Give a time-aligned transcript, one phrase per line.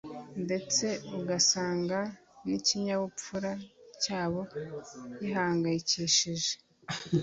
[0.43, 0.85] ndetse
[1.19, 1.99] ugasanga
[2.45, 3.51] n’ikinyabupfura
[4.03, 4.41] cyabo
[5.19, 6.53] gihangayikishije